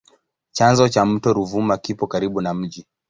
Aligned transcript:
Chanzo 0.51 0.83
cha 0.89 1.05
mto 1.05 1.33
Ruvuma 1.33 1.77
kipo 1.77 2.07
karibu 2.07 2.41
na 2.41 2.53
mji. 2.53 2.85